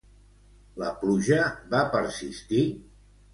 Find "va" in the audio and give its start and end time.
1.75-1.83